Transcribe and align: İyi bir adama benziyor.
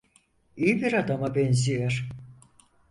İyi 0.57 0.81
bir 0.81 0.93
adama 0.93 1.35
benziyor. 1.35 2.09